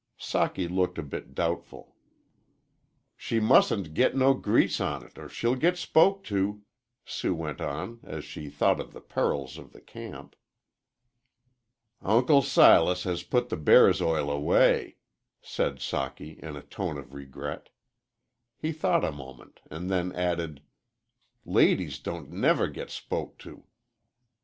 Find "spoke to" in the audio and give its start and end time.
5.77-6.63, 22.89-23.65